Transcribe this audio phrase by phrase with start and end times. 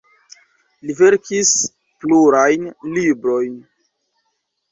[0.87, 1.51] Li verkis
[2.05, 2.65] plurajn
[2.97, 3.59] librojn.